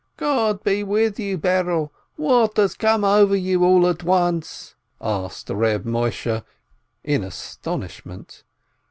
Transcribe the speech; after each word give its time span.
"God 0.17 0.63
be 0.63 0.83
with 0.83 1.19
you, 1.19 1.37
Berel, 1.37 1.91
what 2.15 2.57
has 2.57 2.73
come 2.73 3.03
over 3.03 3.35
you 3.35 3.63
all 3.63 3.87
at 3.87 4.03
once?" 4.03 4.73
asked 4.99 5.47
Reb 5.51 5.85
Moisheh, 5.85 6.43
in 7.03 7.23
astonishment. 7.23 8.43